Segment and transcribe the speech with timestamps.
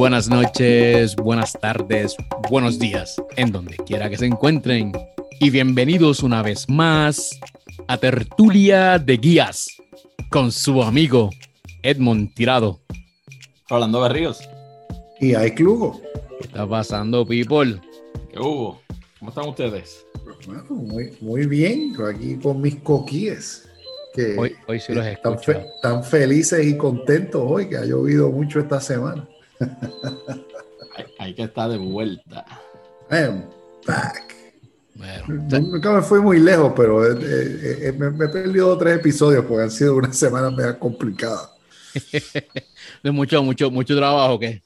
[0.00, 2.16] buenas noches, buenas tardes,
[2.48, 4.92] buenos días, en donde quiera que se encuentren.
[5.40, 7.38] Y bienvenidos una vez más
[7.86, 9.68] a Tertulia de Guías
[10.30, 11.28] con su amigo
[11.82, 12.80] Edmond Tirado.
[13.68, 14.40] Rolando Berríos.
[15.20, 16.00] Y hay Clugo.
[16.40, 17.78] ¿Qué está pasando, people?
[18.32, 18.80] ¿Qué hubo?
[19.18, 20.06] ¿Cómo están ustedes?
[20.46, 23.68] Bueno, muy, muy bien, aquí con mis coquíes.
[24.14, 28.30] Que Hoy, hoy sí los están, fe- están felices y contentos hoy, que ha llovido
[28.30, 29.28] mucho esta semana.
[30.96, 32.44] Hay, hay que estar de vuelta.
[33.10, 33.44] I'm
[33.86, 34.34] back.
[34.94, 38.98] Bueno, Nunca me fui muy lejos, pero eh, eh, eh, me, me he perdido tres
[38.98, 41.50] episodios porque han sido una semana media complicada.
[43.02, 44.62] de mucho, mucho, mucho trabajo, ¿qué?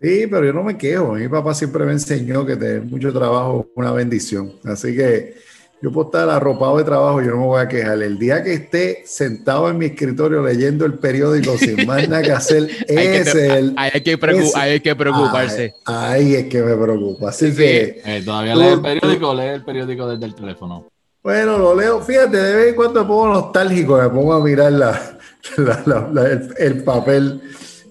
[0.00, 1.14] Sí, pero yo no me quejo.
[1.14, 4.52] Mi papá siempre me enseñó que tener mucho trabajo es una bendición.
[4.64, 5.34] Así que
[5.82, 8.02] yo puedo estar arropado de trabajo, yo no me voy a quejar.
[8.02, 12.32] El día que esté sentado en mi escritorio leyendo el periódico sin más nada que
[12.32, 13.74] hacer, ese es el.
[13.76, 15.74] ahí hay que, preocuparse.
[15.84, 17.28] Ahí, es que me preocupa.
[17.28, 17.56] Así Sí.
[17.56, 20.86] que, Eh, ¿Todavía Tú- lee el periódico o lee el periódico desde el teléfono?
[21.22, 22.00] bueno, lo leo.
[22.00, 25.18] Fíjate, de vez en cuando me pongo nostálgico, me pongo a mirar la,
[25.58, 27.42] la- la- la- el, el papel,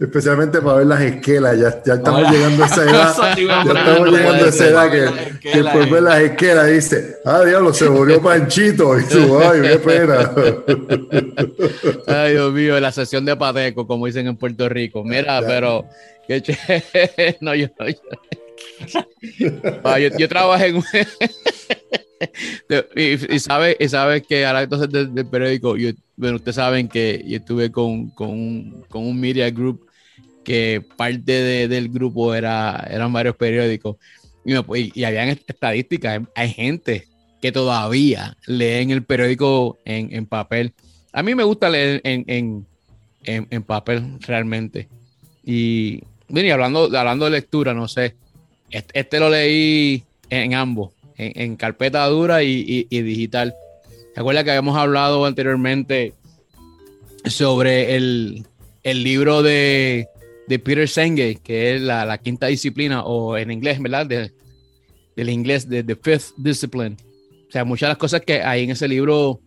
[0.04, 1.58] especialmente para ver las esquelas.
[1.60, 3.16] Ya, ya estamos llegando a esa edad.
[3.38, 5.90] Ya estamos llegando a esa edad que, que después eh.
[5.92, 9.00] ve las esquelas dice, ah, diablo, se murió Panchito.
[9.00, 10.32] Y tú, ay, qué pena.
[12.08, 15.04] Ay, Dios mío, la sesión de Pateco, como dicen en Puerto Rico.
[15.04, 15.48] Mira, Ya.
[15.48, 15.86] pero.
[16.28, 17.68] qué ché- no, yo,
[18.88, 19.02] yo,
[19.84, 20.76] Ah, yo, yo trabajé en.
[20.78, 20.84] un-
[22.96, 26.88] y, y sabe, y sabe que ahora entonces del, del periódico, yo, bueno, ustedes saben
[26.88, 29.88] que yo estuve con, con, un, con un media group
[30.44, 33.98] que parte de- del grupo era, eran varios periódicos
[34.46, 37.08] y, y, y habían estadísticas, hay, hay gente
[37.42, 40.74] que todavía leen el periódico en, en papel.
[41.12, 42.66] A mí me gusta leer en, en,
[43.26, 44.88] en, papel realmente.
[45.46, 48.16] Y, y hablando, hablando de lectura, no sé,
[48.72, 53.54] este, este lo leí en ambos, en, carpeta dura y, y- digital.
[54.14, 56.14] ¿Se acuerda que habíamos hablado anteriormente
[57.26, 58.46] sobre el,
[58.84, 60.08] el libro de,
[60.48, 64.06] de Peter Senge, que es la, la quinta disciplina, o en inglés, ¿verdad?
[64.06, 64.32] De-
[65.16, 66.98] del inglés, de The Fifth Discipline.
[67.48, 69.40] O sea, muchas de las cosas que ahí en ese libro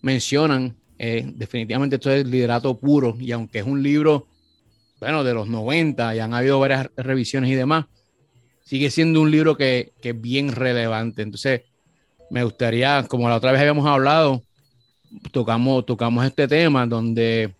[0.00, 4.26] mencionan, eh, definitivamente esto es liderato puro, y aunque es un libro,
[5.00, 7.86] bueno, de los 90, y han habido varias revisiones y demás,
[8.64, 11.22] sigue siendo un libro que, que es bien relevante.
[11.22, 11.62] Entonces,
[12.30, 14.42] me gustaría, como la otra vez habíamos hablado,
[15.30, 17.52] tocamos, tocamos este tema donde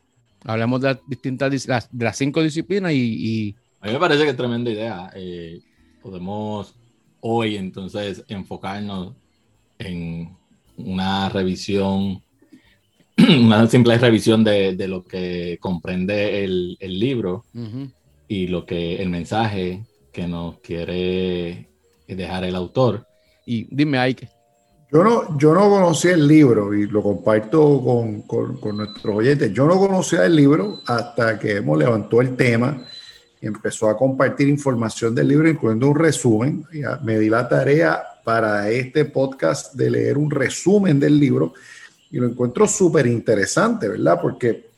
[0.44, 4.24] hablamos de las distintas, las- de las cinco disciplinas y, y A mí me parece
[4.24, 5.10] que es tremenda idea.
[5.14, 5.60] Eh,
[6.02, 6.74] podemos
[7.20, 9.14] hoy entonces enfocarnos
[9.78, 10.36] en
[10.76, 12.22] una revisión,
[13.18, 17.44] una simple revisión de, de lo que comprende el, el libro
[18.28, 21.68] y lo que el mensaje que nos quiere
[22.06, 23.06] dejar el autor.
[23.46, 24.28] y dime, Ike.
[24.92, 29.50] Yo no, yo no conocía el libro y lo comparto con, con- nuestros oyentes.
[29.52, 32.76] Yo no conocía el libro hasta que hemos levantó el tema
[33.40, 36.66] y empezó a compartir información del libro, incluyendo un resumen.
[37.04, 41.54] Me di la tarea para este podcast de leer un resumen del libro
[42.10, 44.18] y lo encuentro súper interesante, ¿verdad?
[44.20, 44.68] Porque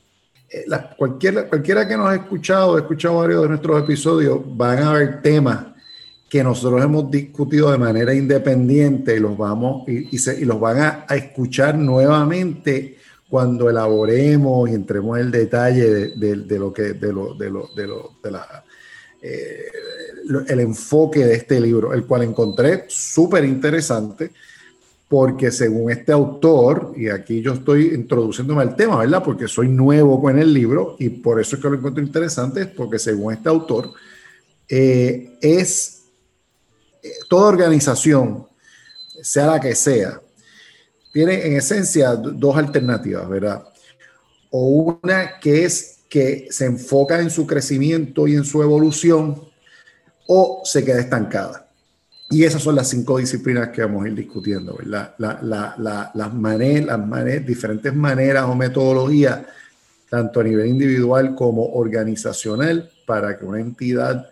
[0.49, 4.79] eh, la- cualquiera, cualquiera que nos ha escuchado, ha escuchado varios de nuestros episodios, van
[4.79, 5.74] a haber temas
[6.29, 11.77] que nosotros hemos discutido de manera independiente y los vamos y, los van a, escuchar
[11.77, 12.99] nuevamente
[13.29, 17.87] cuando elaboremos y entremos en el detalle de, lo que de lo de lo de
[17.87, 18.65] lo de la
[19.23, 19.65] eh,
[20.49, 24.31] el enfoque de este libro, el cual encontré súper interesante
[25.09, 29.23] porque según este autor, y aquí yo estoy introduciéndome al tema, ¿verdad?
[29.23, 32.67] Porque soy nuevo con el libro y por eso es que lo encuentro interesante, es
[32.67, 33.91] porque según este autor,
[34.69, 35.94] eh, es
[37.29, 38.47] toda organización,
[39.23, 40.21] sea la que sea,
[41.13, 43.63] tiene en esencia do- dos alternativas, ¿verdad?
[44.51, 49.43] O una que es que se enfoca en su crecimiento y en su evolución,
[50.27, 51.69] o se queda estancada.
[52.31, 55.15] Y esas son las cinco disciplinas que vamos a ir discutiendo, ¿verdad?
[55.19, 59.41] La- la- la- las, maneras, las maneras, diferentes maneras o metodologías,
[60.09, 64.29] tanto a nivel individual como organizacional, para que una entidad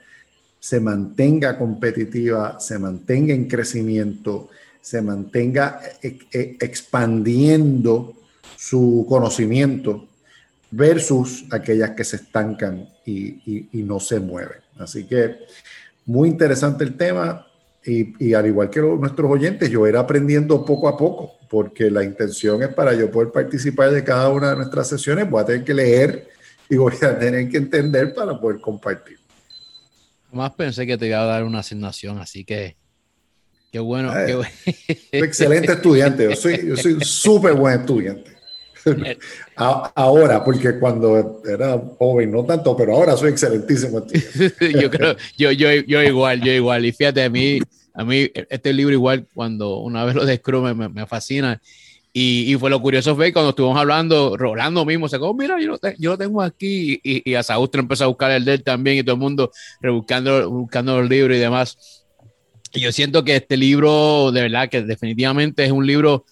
[0.62, 4.48] se mantenga competitiva, se mantenga en crecimiento,
[4.80, 8.14] se mantenga eh, eh, expandiendo
[8.56, 10.06] su conocimiento
[10.70, 14.58] versus aquellas que se estancan y, no se mueven.
[14.78, 15.34] Así que
[16.06, 17.44] muy interesante el tema
[17.84, 22.62] y, al igual que nuestros oyentes, yo iré aprendiendo poco a poco, porque la intención
[22.62, 25.74] es para yo poder participar de cada una de nuestras sesiones, voy a tener que
[25.74, 26.28] leer
[26.68, 29.21] y voy a tener que entender para poder compartir.
[30.32, 32.76] Más pensé que te iba a dar una asignación, así que
[33.70, 34.12] qué bueno.
[34.18, 34.50] Eh, qué bueno.
[35.12, 38.32] excelente estudiante, yo soy yo soy súper buen estudiante.
[39.56, 44.04] ahora, porque cuando era joven, no tanto, pero ahora soy excelentísimo.
[44.80, 46.84] yo creo, yo, yo, yo igual, yo igual.
[46.84, 47.60] Y fíjate, a mí,
[47.94, 51.60] a mí este libro igual, cuando una vez lo descubro, me, me, fascina.
[52.14, 55.78] Y, fue lo curioso fue cuando estuvimos hablando, Rolando mismo se dijo, mira, yo lo,
[55.98, 57.00] yo lo tengo aquí.
[57.02, 59.50] Y, y a Saúl empezó a buscar el de él también y todo el mundo
[59.80, 62.04] rebuscando buscando los libros y demás.
[62.74, 66.26] Y yo siento que este libro, de verdad, que definitivamente es un libro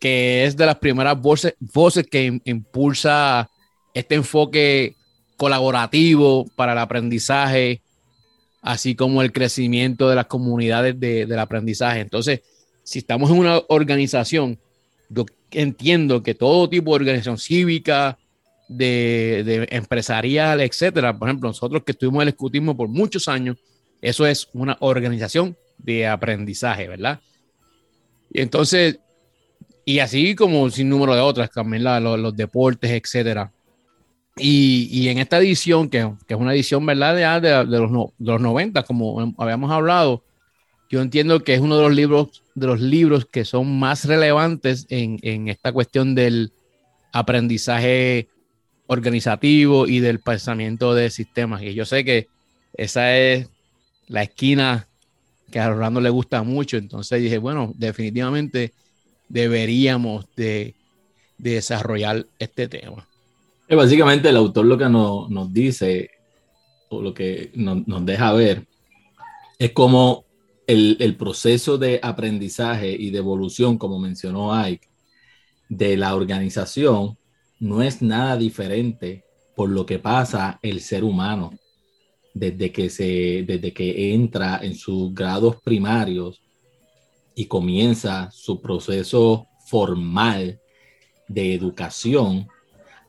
[0.00, 3.50] que es de las primeras voces, voces que impulsa
[3.94, 4.96] este enfoque
[5.36, 7.82] colaborativo para el aprendizaje,
[8.62, 12.00] así como el crecimiento de las comunidades de, del aprendizaje.
[12.00, 12.42] Entonces,
[12.82, 14.58] si estamos en una organización,
[15.08, 18.18] yo entiendo que todo tipo de organización cívica,
[18.68, 23.56] de, empresarial, etcétera, por ejemplo, nosotros que estuvimos en el escutismo por muchos años,
[24.02, 27.20] eso es una organización de aprendizaje, ¿verdad?
[28.30, 29.00] Y entonces,
[29.84, 33.52] y así como sin número de otras, también los, deportes, etcétera.
[34.36, 37.40] Y, en esta edición, que, es una edición, ¿verdad?
[37.40, 40.22] De, los, de los 90, como habíamos hablado,
[40.88, 44.86] yo entiendo que es uno de los libros, de los libros que son más relevantes
[44.88, 46.52] en, en esta cuestión del
[47.12, 48.28] aprendizaje
[48.86, 51.62] organizativo y del pensamiento de sistemas.
[51.62, 52.28] Y yo sé que
[52.74, 53.48] esa es
[54.06, 54.88] la esquina
[55.50, 56.76] que a Rolando le gusta mucho.
[56.76, 58.72] Entonces dije, bueno, definitivamente
[59.28, 60.74] deberíamos de,
[61.38, 63.06] de desarrollar este tema.
[63.68, 66.10] Básicamente el autor lo que nos, dice
[66.88, 68.66] o lo que nos, deja ver
[69.58, 70.24] es como
[70.68, 74.86] el, proceso de aprendizaje y de evolución, como mencionó Ike,
[75.70, 77.16] de la organización
[77.58, 79.24] no es nada diferente
[79.56, 81.52] por lo que pasa el ser humano
[82.34, 86.42] desde que, se, desde que entra en sus grados primarios
[87.34, 90.60] y comienza su proceso formal
[91.28, 92.46] de educación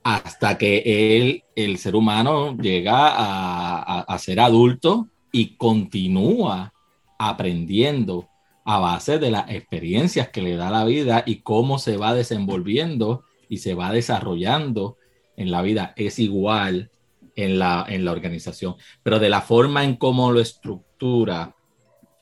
[0.01, 6.73] hasta que el ser humano llega a, a ser adulto y continúa
[7.19, 8.29] aprendiendo
[8.65, 13.23] a base de las experiencias que le da la vida y cómo se va desenvolviendo
[13.47, 14.97] y se va desarrollando
[15.35, 15.93] en la vida.
[15.95, 16.89] Es igual
[17.35, 21.55] en la, en la organización, pero de la forma en cómo lo estructura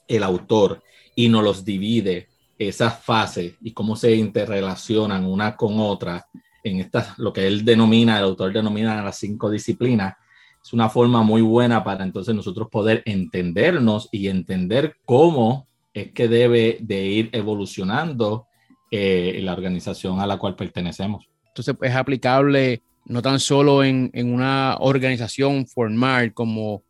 [0.07, 0.83] el autor
[1.15, 2.27] y nos los divide
[2.57, 6.27] esas fases y cómo se interrelacionan una con otra
[6.63, 10.15] en estas, lo que él denomina, el autor denomina las cinco disciplinas,
[10.63, 16.27] es una forma muy buena para entonces nosotros poder entendernos y entender cómo es que
[16.27, 18.47] debe de ir evolucionando
[18.91, 21.27] eh, la organización a la cual pertenecemos.
[21.47, 26.83] Entonces es aplicable no tan solo en, en una organización formal como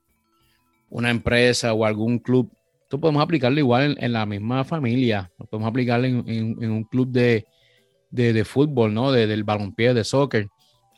[0.89, 2.51] una empresa o algún club,
[2.83, 7.09] esto podemos aplicarlo igual en, la misma familia, lo podemos aplicar en, en, un club
[7.09, 7.45] de,
[8.09, 9.11] de, de, fútbol, ¿no?
[9.11, 10.47] De, del balompié, de soccer.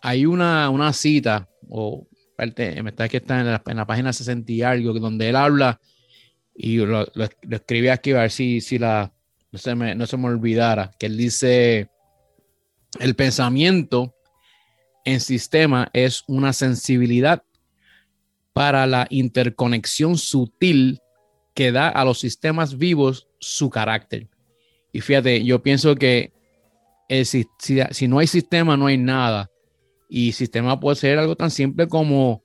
[0.01, 2.07] Hay una, una cita, o
[2.39, 5.79] parte, me está que está en la, página 60 y algo, donde él habla,
[6.55, 9.11] y lo, lo, lo escribí aquí a ver si, si la,
[9.51, 11.89] no se, me, no se me olvidara, que él dice,
[12.99, 14.15] el pensamiento
[15.05, 17.43] en sistema es una sensibilidad
[18.53, 21.01] para la interconexión sutil
[21.53, 24.27] que da a los sistemas vivos su carácter.
[24.91, 26.33] Y fíjate, yo pienso que
[27.07, 29.49] el, si, si, si, no hay sistema, no hay nada.
[30.09, 32.43] Y sistema puede ser algo tan simple como,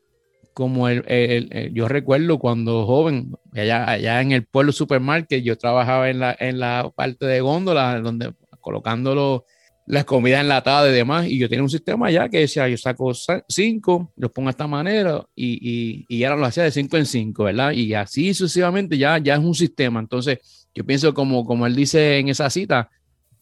[0.52, 5.56] como el, el, el yo recuerdo cuando joven, allá, allá en el pueblo supermarket, yo
[5.56, 9.44] trabajaba en la, en la parte de góndola, donde colocándolo
[9.86, 13.12] las comidas enlatadas y demás, y yo tenía un sistema ya que decía, yo saco
[13.48, 17.06] cinco, los pongo de esta manera, y, y, y ahora lo hacía de cinco en
[17.06, 17.72] cinco, ¿verdad?
[17.72, 20.00] Y así sucesivamente ya, ya es un sistema.
[20.00, 22.90] Entonces, yo pienso como, como él dice en esa cita,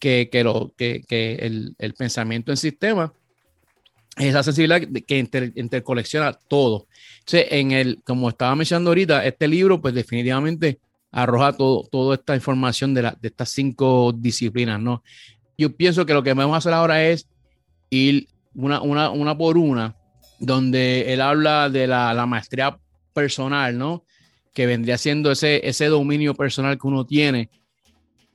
[0.01, 3.13] que, que, lo, que, que el, el, pensamiento en sistema
[4.17, 6.87] esa sensibilidad que inter, intercolecciona todo.
[7.21, 10.79] Entonces, en el, como estaba mencionando ahorita, este libro, pues definitivamente
[11.11, 15.03] arroja todo, toda esta información de, la, de estas cinco disciplinas, ¿no?
[15.63, 17.29] yo pienso que lo que vamos a hacer ahora es
[17.91, 19.97] ir una, una, una por una,
[20.39, 22.79] donde él habla de la, la, maestría
[23.13, 24.05] personal, ¿no?
[24.53, 27.51] Que vendría siendo ese, ese dominio personal que uno tiene.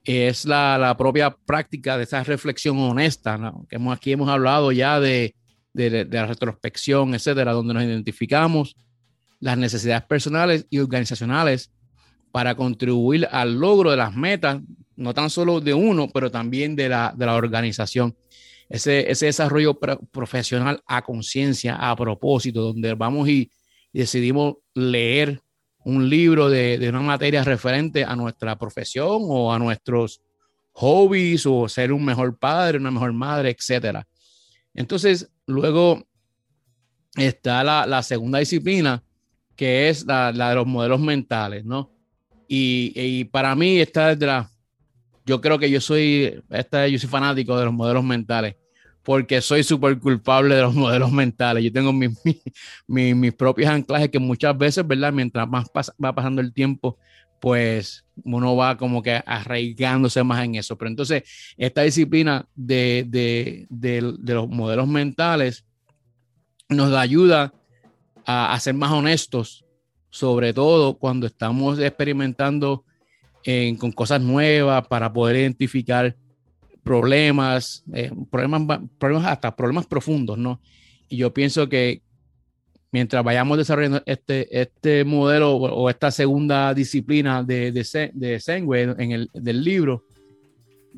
[0.04, 3.66] Es la, la propia práctica de esa reflexión honesta, ¿no?
[3.70, 5.36] Que hemos, aquí hemos hablado ya de,
[5.78, 8.76] de, la retrospección, etcétera, donde nos identificamos
[9.40, 11.72] las necesidades personales y organizacionales
[12.32, 14.60] para contribuir al logro de las metas
[14.96, 18.16] no tan solo de uno, pero también de la, de la organización.
[18.68, 19.80] Ese, ese desarrollo
[20.12, 23.52] profesional a conciencia, a propósito, donde vamos y,
[23.94, 25.42] decidimos leer
[25.84, 30.22] un libro de, de, una materia referente a nuestra profesión o a nuestros
[30.74, 34.06] hobbies o ser un mejor padre, una mejor madre, etcétera.
[34.76, 36.06] Entonces, luego
[37.16, 39.04] está la, la segunda disciplina,
[39.56, 41.92] que es la, la, de los modelos mentales, ¿no?
[42.48, 44.50] Y, y para mí, esta es la,
[45.26, 48.56] yo creo que yo soy, esta, yo soy fanático de los modelos mentales
[49.08, 51.64] porque soy súper culpable de los modelos mentales.
[51.64, 52.12] Yo tengo mis,
[52.88, 55.14] mis, mis, propios anclajes que muchas veces, ¿verdad?
[55.14, 55.66] Mientras más
[56.04, 56.98] va pasando el tiempo,
[57.40, 60.78] pues uno va como que arraigándose más en eso.
[60.78, 61.24] Pero entonces,
[61.58, 65.66] esta disciplina de, de, de, los modelos mentales
[66.70, 67.54] nos ayuda
[68.26, 69.66] a, a, ser más honestos,
[70.10, 72.84] sobre todo cuando estamos experimentando
[73.44, 76.16] en, con cosas nuevas para poder identificar
[76.84, 80.62] problemas, eh, problemas, problemas, hasta problemas profundos, ¿no?
[81.10, 82.02] Y yo pienso que
[82.98, 89.12] mientras vayamos desarrollando este, este modelo o, esta segunda disciplina de, de, de Sengwe en
[89.12, 90.04] el del libro,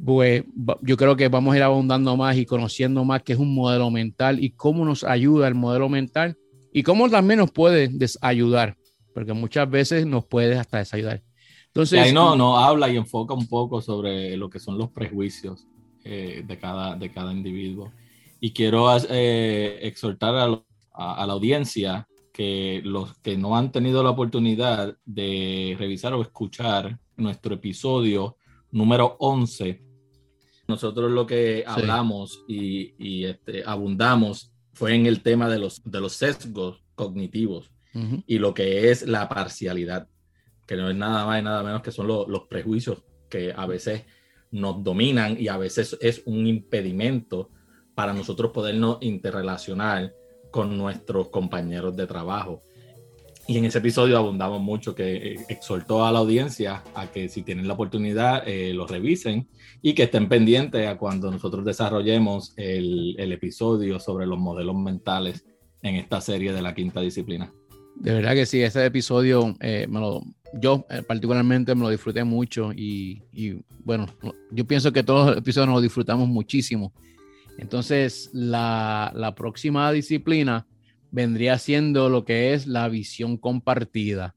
[0.06, 0.46] pues
[0.82, 3.92] yo creo que vamos a ir abundando más y conociendo más qué es un modelo
[3.92, 6.38] mental y cómo nos ayuda el modelo mental
[6.72, 8.78] y cómo también nos puede desayudar,
[9.14, 11.22] porque muchas veces nos puede hasta desayudar.
[11.68, 14.90] Entonces, y ahí no, no habla y enfoca un poco sobre lo que son los
[14.90, 15.68] prejuicios
[16.06, 17.92] eh, de, cada, de cada individuo.
[18.40, 20.62] Y quiero eh, exhortar a,
[21.00, 26.22] a, a, la audiencia que los que no han tenido la oportunidad de revisar o
[26.22, 28.38] escuchar nuestro episodio
[28.72, 29.82] número 11,
[30.68, 36.00] nosotros lo que hablamos y, y este, abundamos fue en el tema de los, de
[36.00, 38.24] los sesgos cognitivos uh -huh.
[38.28, 40.08] y lo que es la parcialidad,
[40.68, 43.66] que no es nada más y nada menos que son lo, los prejuicios que a
[43.66, 44.06] veces
[44.52, 47.50] nos dominan y a veces es un impedimento
[47.96, 50.14] para nosotros podernos interrelacionar
[50.52, 52.62] con nuestros compañeros de trabajo.
[53.48, 57.42] Y en ese episodio abundamos mucho que eh, exhortó a la audiencia a que si
[57.42, 59.48] tienen la oportunidad eh, lo revisen
[59.82, 65.46] y que estén pendientes a cuando nosotros desarrollemos el, episodio sobre los modelos mentales
[65.82, 67.52] en esta serie de la quinta disciplina.
[67.96, 70.22] De verdad que sí, ese episodio eh, me lo,
[70.54, 73.22] yo eh, particularmente me lo disfruté mucho y,
[73.84, 74.08] bueno,
[74.52, 76.94] yo pienso que todos los episodios nos disfrutamos muchísimo.
[77.60, 80.66] Entonces, la, la, próxima disciplina
[81.12, 84.36] vendría siendo lo que es la visión compartida,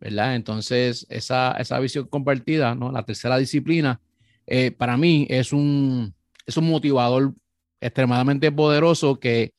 [0.00, 0.34] ¿verdad?
[0.34, 2.90] Entonces, esa, esa visión compartida, ¿no?
[2.90, 4.00] La tercera disciplina,
[4.46, 6.14] eh, para mí es un,
[6.46, 7.34] es un motivador
[7.80, 9.52] extremadamente poderoso que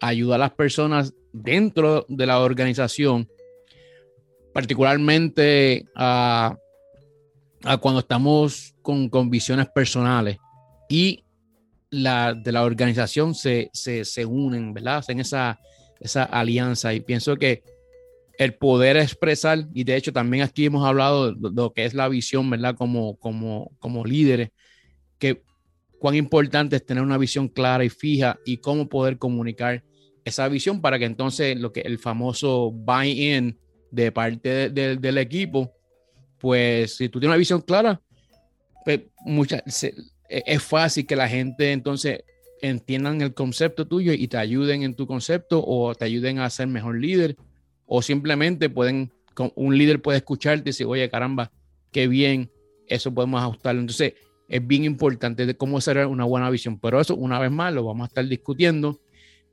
[0.00, 3.28] ayuda a las personas dentro de la organización
[4.52, 6.56] particularmente a,
[7.64, 10.38] a cuando estamos con, con, visiones personales
[10.88, 11.23] y
[12.02, 14.98] la de la organización se, se, se unen, ¿verdad?
[14.98, 15.60] Hacen esa,
[16.00, 17.62] esa alianza y pienso que
[18.38, 22.08] el poder expresar, y de hecho también aquí hemos hablado de lo que es la
[22.08, 22.74] visión, ¿verdad?
[22.74, 24.50] Como, como, como líderes,
[25.18, 25.42] que
[25.98, 29.84] cuán importante es tener una visión clara y fija y cómo poder comunicar
[30.24, 33.58] esa visión para que entonces lo que el famoso buy-in
[33.90, 35.72] de parte de, de, del equipo,
[36.38, 38.02] pues si tú tienes una visión clara,
[38.84, 39.62] pues mucha,
[40.28, 42.24] es fácil que la gente entonces
[42.62, 46.66] entiendan el concepto tuyo y te ayuden en tu concepto o te ayuden a ser
[46.66, 47.36] mejor líder
[47.86, 49.12] o simplemente pueden,
[49.54, 51.52] un líder puede escucharte y decir, oye, caramba,
[51.92, 52.50] qué bien,
[52.86, 53.80] eso podemos ajustarlo.
[53.80, 54.14] Entonces,
[54.48, 57.84] es bien importante de cómo hacer una buena visión, pero eso una vez más lo
[57.84, 59.00] vamos a estar discutiendo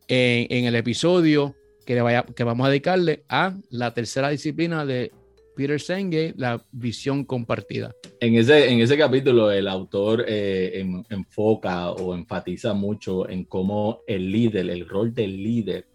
[0.08, 4.86] en, en el episodio que, le vaya, que vamos a dedicarle a la tercera disciplina
[4.86, 5.12] de
[5.55, 7.93] Peter Senge, la visión compartida.
[8.20, 14.01] En ese, en ese capítulo el autor eh, en, enfoca o enfatiza mucho en cómo
[14.08, 15.86] el líder, el rol del líder,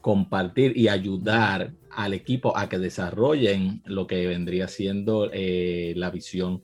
[0.00, 6.62] compartir y ayudar al equipo a que desarrollen lo que vendría siendo eh, la visión,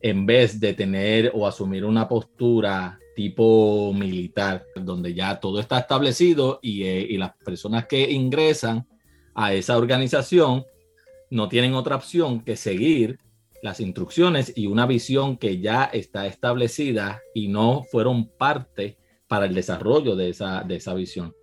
[0.00, 6.58] en vez de tener o asumir una postura tipo militar, donde ya todo está establecido
[6.60, 8.86] y, eh, y, las personas que ingresan
[9.34, 10.66] a esa organización
[11.36, 13.20] no tienen otra opción que seguir
[13.62, 18.96] las instrucciones y una visión que ya está establecida y no fueron parte
[19.28, 21.34] para el desarrollo de esa, de esa visión.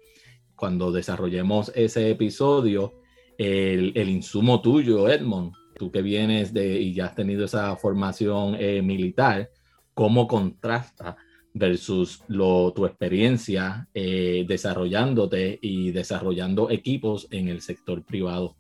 [0.56, 2.94] Cuando desarrollemos ese episodio,
[3.38, 8.56] el, el insumo tuyo, Edmond, tú que vienes de y ya has tenido esa formación
[8.60, 9.50] eh, militar,
[9.94, 11.18] ¿cómo contrasta
[11.54, 18.56] versus lo, tu experiencia eh, desarrollándote y desarrollando equipos en el sector privado.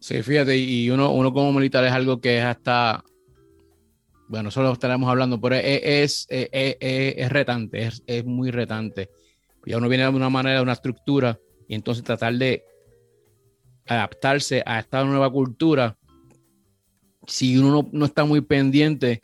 [0.00, 3.02] Sí, fíjate, y uno, uno como militar es algo que es hasta,
[4.28, 9.10] bueno, solo estaremos hablando, pero es, es, es, es retante, es, muy retante.
[9.64, 12.64] Ya uno viene de una manera, de una estructura, y entonces tratar de
[13.86, 15.96] adaptarse a esta nueva cultura,
[17.26, 19.20] si uno no, está muy pendiente,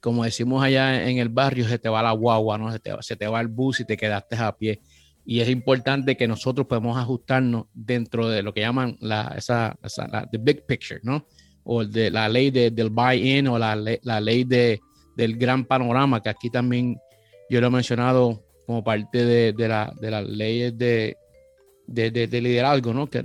[0.00, 2.70] como decimos allá en el barrio, se te va la guagua, ¿no?
[2.72, 4.80] Se te, se te va el bus y te quedaste a pie.
[5.24, 10.28] Y es importante que nosotros podemos ajustarnos dentro de lo que llaman la, esa, esa
[10.30, 11.26] the big picture, ¿no?
[11.64, 14.80] O de la ley de, del buy-in o la, la ley de,
[15.16, 16.96] del gran panorama, que aquí también
[17.48, 21.16] yo lo he mencionado como parte de, de, la, de las leyes de,
[21.86, 23.06] de, liderazgo, ¿no?
[23.08, 23.24] Que,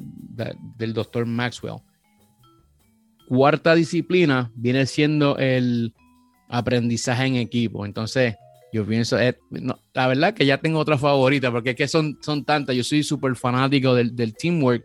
[0.78, 1.78] del doctor Maxwell.
[3.28, 5.94] Cuarta disciplina viene siendo el
[6.50, 7.86] aprendizaje en equipo.
[7.86, 8.36] Entonces,
[8.74, 9.38] yo pienso, eh,
[9.94, 12.76] la verdad que ya tengo otra favorita, porque es que son, son tantas.
[12.76, 14.84] Yo soy súper fanático del, del, teamwork.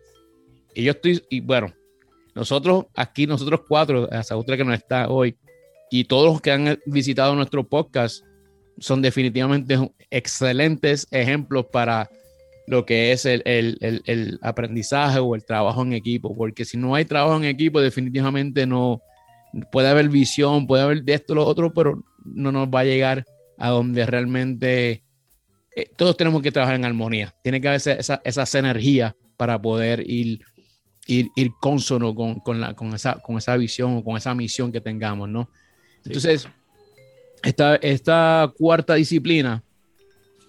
[0.75, 1.73] Y yo estoy, y bueno,
[2.35, 5.37] nosotros aquí, nosotros cuatro, esa otra que no está hoy,
[5.91, 8.25] y todos los que han visitado nuestro podcast,
[8.79, 9.77] son definitivamente
[10.11, 12.09] excelentes ejemplos para
[12.67, 16.95] lo que es el, el, el, aprendizaje o el trabajo en equipo, porque si no
[16.95, 19.03] hay trabajo en equipo, definitivamente no
[19.71, 23.25] puede haber visión, puede haber de esto, lo otro, pero no nos va a llegar
[23.59, 25.03] a donde realmente
[25.75, 27.35] eh, todos tenemos que trabajar en armonía.
[27.43, 30.41] Tiene que haber esa, esa, energía para poder ir,
[31.07, 34.73] ir, ir consono con, con, la, con, esa, con esa visión o con esa misión
[34.73, 35.49] que tengamos, ¿no?
[36.05, 36.49] Entonces,
[37.43, 39.63] esta, esta cuarta disciplina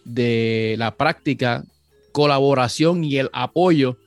[0.03, 1.63] de la práctica,
[2.11, 3.97] colaboración y el apoyo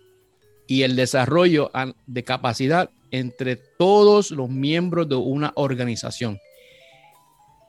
[0.67, 1.71] y el desarrollo
[2.07, 6.39] de capacidad entre todos los miembros de una organización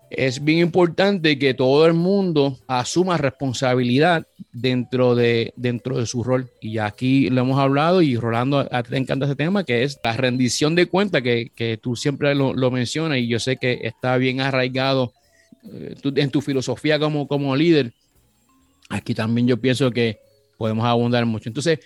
[0.10, 6.50] es bien importante que todo el mundo asuma responsabilidad dentro de, dentro de su rol.
[6.62, 10.00] Y aquí lo hemos hablado y Rolando, a ti te encanta ese tema, que es
[10.04, 13.80] la rendición de cuenta, que, que tú siempre lo, lo, mencionas y yo sé que
[13.84, 15.14] está bien arraigado
[15.74, 17.92] eh, en tu filosofía como, como líder.
[18.90, 20.20] Aquí también yo pienso que
[20.58, 21.50] podemos abundar mucho.
[21.50, 21.80] Entonces,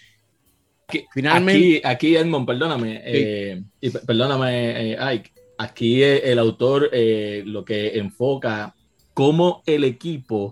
[0.87, 1.81] que finalmente...
[1.83, 5.31] Aquí, aquí Edmond, perdóname, eh, y perdóname, eh, Ike
[5.61, 8.75] aquí el autor eh, lo que enfoca
[9.13, 10.51] cómo el equipo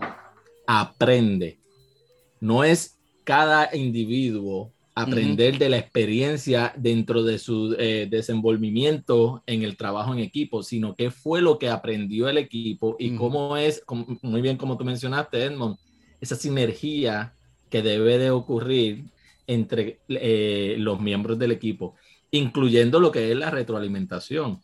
[0.67, 1.57] aprende.
[2.39, 9.77] No es cada individuo aprender de la experiencia dentro de su eh, desenvolvimiento en el
[9.77, 13.81] trabajo en equipo, sino qué fue lo que aprendió el equipo y cómo es,
[14.21, 15.77] muy bien como tú mencionaste, Edmond,
[16.21, 17.33] esa sinergia
[17.69, 19.05] que debe de ocurrir
[19.47, 21.95] entre eh, los miembros del equipo,
[22.29, 24.59] incluyendo lo que es la retroalimentación.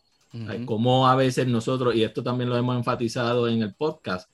[0.64, 4.30] Como a veces nosotros, y esto también lo hemos enfatizado en el podcast,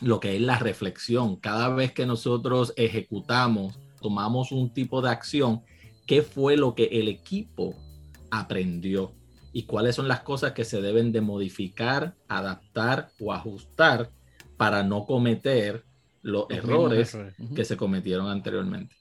[0.00, 1.36] lo que es la reflexión.
[1.36, 5.62] Cada vez que nosotros ejecutamos, tomamos un tipo de acción,
[6.06, 7.74] ¿qué fue lo que el equipo
[8.30, 9.12] aprendió?
[9.52, 14.10] Y cuáles son las cosas que se deben de modificar, adaptar o ajustar
[14.56, 15.84] para no cometer
[16.22, 17.16] los, errores,
[17.54, 18.94] que se cometieron anteriormente.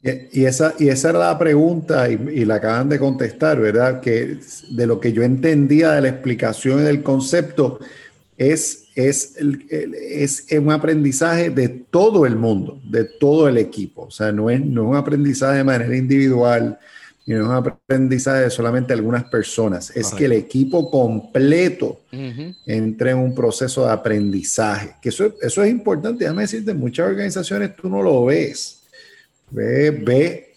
[0.00, 4.00] Y esa, y esa era la pregunta, y, la acaban de contestar, ¿verdad?
[4.00, 4.38] Que
[4.70, 7.80] de lo que yo entendía de la explicación y del concepto
[8.36, 14.02] es, es, es, un aprendizaje de todo el mundo, de todo el equipo.
[14.02, 16.78] O sea, no es, no es un aprendizaje de manera individual,
[17.26, 19.90] no es un aprendizaje de solamente algunas personas.
[19.96, 24.94] Es que el equipo completo entre en un proceso de aprendizaje.
[25.02, 26.22] Que eso, eso es importante.
[26.22, 28.77] Déjame decirte, en muchas organizaciones tú no lo ves
[29.50, 30.54] Ve, ve,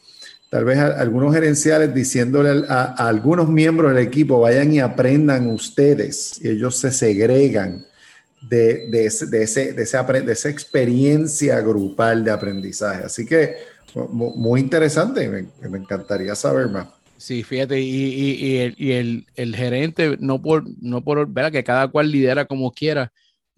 [0.49, 6.49] tal vez algunos gerenciales diciéndole a, algunos miembros del equipo, vayan y aprendan ustedes, y
[6.49, 7.85] ellos se segregan
[8.41, 13.05] de, de, ese, de, ese, de, esa experiencia grupal de aprendizaje.
[13.05, 13.55] Así que
[13.93, 16.87] muy interesante, me, me encantaría saber más.
[17.21, 21.51] Sí, fíjate, y, y, y, el, y el, el, gerente, no por, no por ver
[21.51, 23.11] que cada cual lidera como quiera,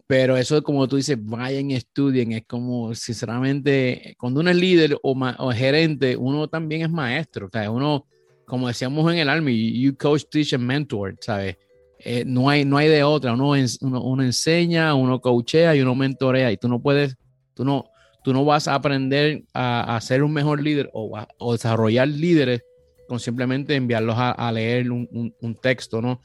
[0.05, 2.33] pero eso, como tú dices, vayan y estudien.
[2.33, 7.47] Es como, sinceramente, cuando uno es líder o, o gerente, uno también es maestro.
[7.47, 8.05] O sea, uno,
[8.45, 11.57] como decíamos en el Army, you coach, teach and mentor, ¿sabes?
[11.99, 13.33] Eh, no, hay, no hay de otra.
[13.33, 16.51] Uno, uno, enseña, uno coachea y uno mentorea.
[16.51, 17.15] Y tú no puedes,
[17.53, 17.85] tú no,
[18.25, 22.61] tú no vas a aprender a, a ser un mejor líder o, o, desarrollar líderes
[23.07, 26.19] con simplemente enviarlos a, a leer un, un, un texto, ¿no?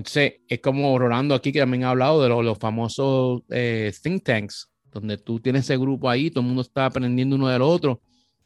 [0.00, 4.70] Entonces, es como Rolando aquí, que también ha hablado de los, famosos eh, think tanks,
[4.90, 8.00] donde tú tienes ese grupo ahí, todo el mundo está aprendiendo uno del otro.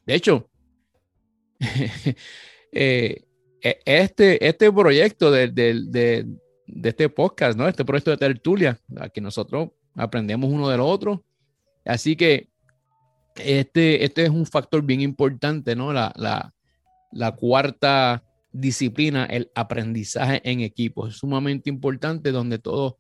[0.04, 0.50] De hecho,
[2.72, 3.24] eh,
[3.62, 6.26] e, este, este proyecto de, de,
[6.82, 7.68] este podcast, ¿no?
[7.68, 11.24] Este proyecto de tertulia, aquí nosotros aprendemos uno del otro.
[11.84, 12.48] Así que
[13.36, 15.92] este, este es un factor bien importante, ¿no?
[15.92, 16.52] La, la,
[17.12, 21.08] la cuarta disciplina, el aprendizaje en equipo.
[21.08, 22.94] Es sumamente importante donde todos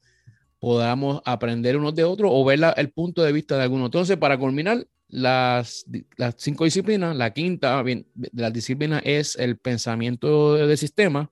[0.58, 3.86] podamos aprender unos de otros o ver el punto de vista de alguno.
[3.86, 5.86] Entonces, para culminar, las,
[6.16, 7.14] las cinco disciplinas.
[7.16, 11.30] La quinta bien, de las disciplinas es el pensamiento de, sistema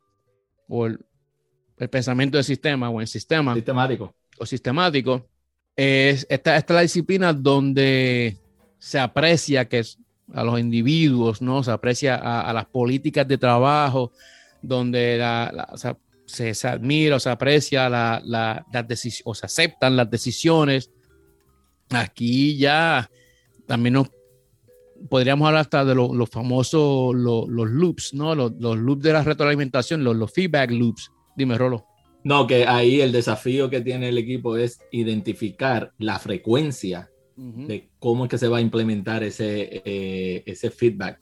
[0.68, 1.04] o el,
[1.78, 3.54] el, pensamiento de sistema o el sistema.
[3.54, 4.14] Sistemático.
[4.38, 5.28] O sistemático.
[5.74, 8.36] Es, esta, esta es la disciplina donde
[8.78, 9.82] se aprecia que
[10.32, 11.62] a los individuos, ¿no?
[11.62, 14.12] Se aprecia a, las políticas de trabajo,
[14.62, 15.20] donde
[16.26, 20.90] se, admira o se aprecia la, la, las o se aceptan las decisiones.
[21.90, 23.10] Aquí ya
[23.66, 24.02] también
[25.08, 28.34] podríamos hablar hasta de los famosos los, loops, ¿no?
[28.34, 31.10] Los, loops de la retroalimentación, los, los feedback loops.
[31.36, 31.86] Dime, Rolo.
[32.24, 37.11] No, que ahí el desafío que tiene el equipo es identificar la frecuencia
[37.42, 41.18] de cómo es que se va a implementar ese, eh, ese feedback.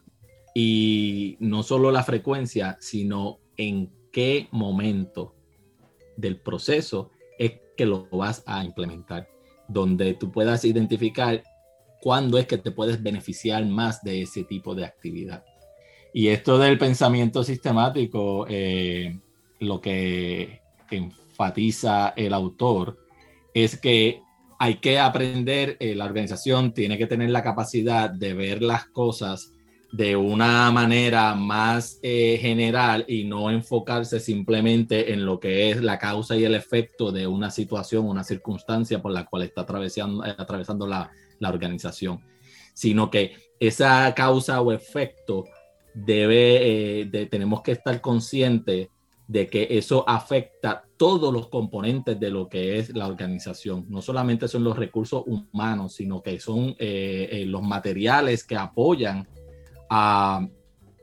[0.54, 5.34] Y no solo la frecuencia, sino en qué momento
[6.16, 9.28] del proceso es que lo vas a implementar,
[9.68, 11.42] donde tú puedas identificar
[12.00, 15.44] cuándo es que te puedes beneficiar más de ese tipo de actividad.
[16.12, 19.18] Y esto del pensamiento sistemático, eh,
[19.60, 22.98] lo que enfatiza el autor
[23.54, 24.22] es que
[24.62, 29.54] hay que aprender, eh, la organización tiene que tener la capacidad de ver las cosas
[29.90, 35.98] de una manera más eh, general y no enfocarse simplemente en lo que es la
[35.98, 40.34] causa y el efecto de una situación, una circunstancia por la cual está atravesando, eh,
[40.36, 42.20] atravesando la, la organización,
[42.74, 45.46] sino que esa causa o efecto
[45.94, 48.88] debe, de, tenemos que estar conscientes
[49.30, 53.86] de que eso afecta todos los componentes de lo que es la organización.
[53.88, 59.28] No solamente son los recursos humanos, sino que son eh, eh, los materiales que apoyan
[59.88, 60.44] a,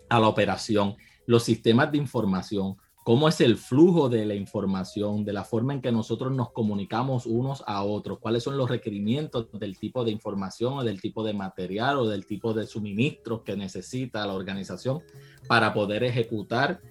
[0.09, 5.31] a, la operación, los sistemas de información, cómo es el flujo de la información, de
[5.31, 9.79] la forma en que nosotros nos comunicamos unos a otros, cuáles son los requerimientos del
[9.79, 14.27] tipo de información o del tipo de material o del tipo de suministros que necesita
[14.27, 15.01] la organización
[15.47, 16.81] para poder ejecutar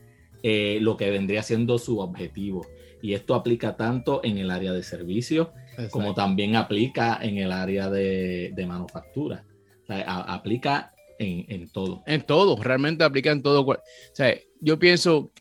[0.49, 2.65] eh, lo que vendría siendo su objetivo.
[3.03, 5.49] Y esto aplica tanto en el área de servicios
[5.91, 9.45] como también aplica en el área de, manufactura.
[9.89, 12.05] aplica en, todo.
[12.07, 13.63] En todo, realmente aplica en todo.
[13.63, 13.77] O
[14.13, 15.33] sea, yo pienso,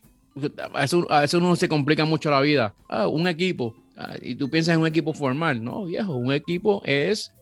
[0.72, 2.74] a veces, uno se complica mucho la vida.
[2.88, 3.76] Ah, un equipo.
[3.96, 5.62] Ah, y tú piensas en un equipo formal.
[5.62, 7.32] No, viejo, un equipo es.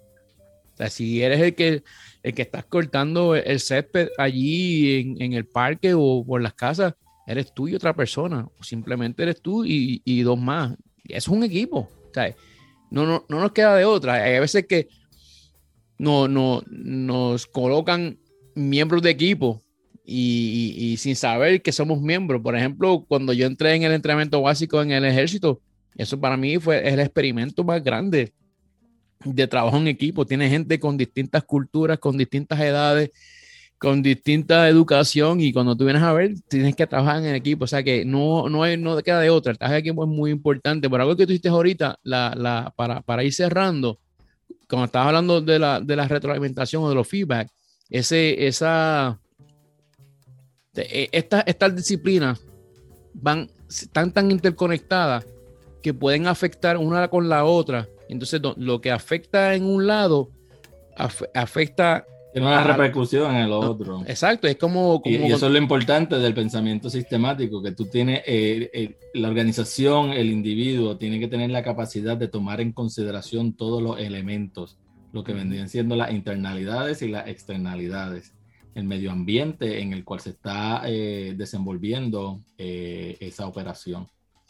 [0.74, 1.83] O sea, si eres el que,
[2.22, 6.94] el que estás cortando el césped allí en, en el parque o por las casas,
[7.26, 10.76] eres tú y otra persona, o simplemente eres tú y, y dos más.
[11.04, 11.88] Es un equipo.
[12.90, 14.14] No, no, no nos queda de otra.
[14.14, 14.88] Hay veces que
[15.98, 18.18] no, no, nos colocan
[18.54, 19.62] miembros de equipo
[20.04, 22.42] y, y, sin saber que somos miembros.
[22.42, 25.60] Por ejemplo, cuando yo entré en el entrenamiento básico en el ejército,
[25.96, 28.32] eso para mí fue el experimento más grande
[29.24, 30.26] de trabajo en equipo.
[30.26, 33.10] Tiene gente con distintas culturas, con distintas edades,
[33.78, 37.64] con distinta educación y cuando tú vienes a ver, tienes que trabajar en el equipo.
[37.64, 39.52] O sea que no, no, hay, no queda de otra.
[39.52, 40.88] El trabajo en equipo es muy importante.
[40.88, 43.98] Por algo que tú hiciste ahorita, la, la, para, para, ir cerrando,
[44.68, 47.50] cuando estabas hablando de la, de retroalimentación o de los feedback,
[47.90, 49.20] ese, esa,
[50.74, 52.40] e, esta, estas disciplinas
[53.12, 55.26] van, están tan interconectadas
[55.82, 57.87] que pueden afectar una con la otra.
[58.08, 60.30] Entonces, lo que afecta en un lado
[61.34, 64.02] afecta tiene una repercusión en el otro.
[64.08, 65.00] Exacto, es como...
[65.04, 70.10] y, eso es lo importante del pensamiento sistemático, que tú tienes, eh, eh, la organización,
[70.10, 74.76] el individuo, tiene que tener la capacidad de tomar en consideración todos los elementos,
[75.12, 78.34] lo que vendrían siendo las internalidades y las externalidades,
[78.74, 84.08] el medio ambiente en el cual se está eh, desenvolviendo esa operación.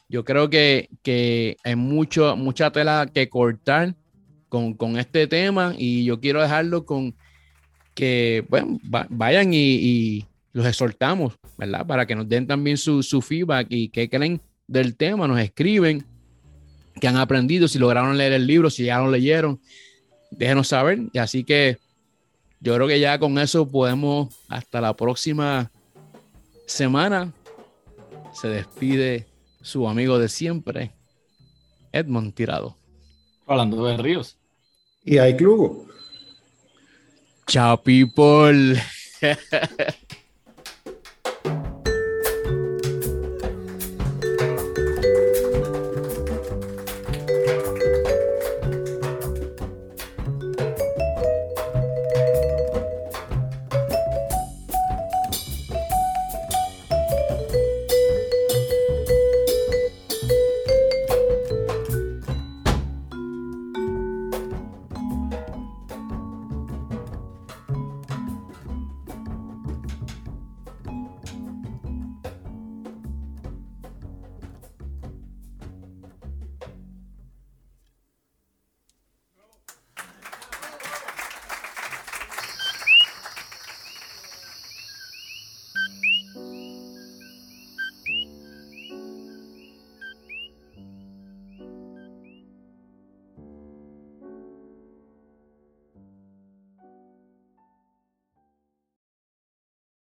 [0.09, 3.95] Yo creo que, que hay mucho, mucha tela que cortar
[4.49, 7.15] con, con este tema y yo quiero dejarlo con
[7.95, 8.79] que bueno,
[9.11, 11.85] vayan y, los exhortamos, ¿verdad?
[11.85, 16.05] Para que nos den también su, feedback y qué creen del tema, nos escriben,
[17.01, 19.61] que han aprendido, si lograron leer el libro, si ya lo leyeron,
[20.31, 21.01] déjenos saber.
[21.13, 21.79] Y así que
[22.61, 25.73] yo creo que ya con eso podemos, hasta la próxima
[26.67, 27.33] semana,
[28.33, 29.27] se despide
[29.61, 30.93] su amigo de siempre,
[31.93, 32.77] Edmond Tirado.
[33.47, 34.39] Hablando de Ríos.
[35.05, 35.87] Y hay Clugo.
[37.47, 38.77] Ciao, people.